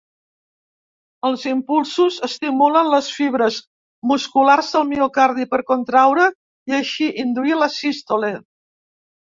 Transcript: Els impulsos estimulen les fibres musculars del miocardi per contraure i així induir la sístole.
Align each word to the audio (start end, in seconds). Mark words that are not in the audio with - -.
Els 1.27 1.43
impulsos 1.51 2.17
estimulen 2.29 2.89
les 2.95 3.11
fibres 3.19 3.61
musculars 4.13 4.73
del 4.79 4.91
miocardi 4.95 5.49
per 5.53 5.61
contraure 5.71 6.27
i 6.73 6.81
així 6.83 7.13
induir 7.27 7.59
la 7.65 7.75
sístole. 7.81 8.37